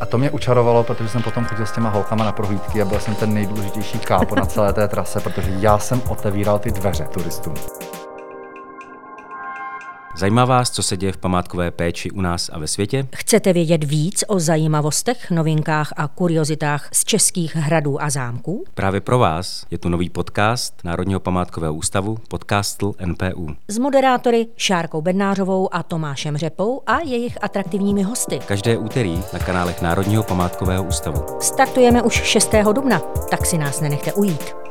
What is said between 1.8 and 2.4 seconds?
holkama na